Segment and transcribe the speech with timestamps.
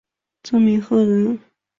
[0.41, 1.39] 张鹤鸣人。